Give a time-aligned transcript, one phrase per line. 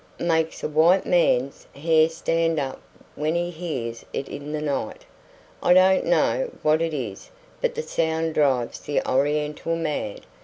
[0.17, 2.81] Makes a white man's hair stand up
[3.13, 5.05] when he hears it in the night.
[5.61, 7.29] I don't know what it is,
[7.61, 10.21] but the sound drives the Oriental mad.